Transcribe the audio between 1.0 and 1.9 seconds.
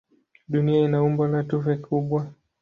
umbo la tufe